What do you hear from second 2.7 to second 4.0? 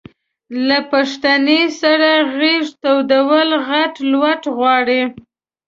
تودول غټ